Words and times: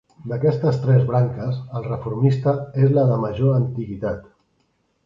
D'aquestes 0.29 0.79
tres 0.85 1.03
branques, 1.09 1.59
el 1.81 1.85
reformista 1.89 2.55
és 2.87 2.97
la 2.99 3.05
de 3.13 3.21
major 3.27 3.57
antiguitat. 3.61 4.27